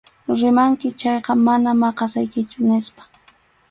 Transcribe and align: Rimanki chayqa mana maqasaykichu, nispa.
Rimanki 0.39 0.87
chayqa 1.01 1.33
mana 1.45 1.69
maqasaykichu, 1.81 2.57
nispa. 2.67 3.01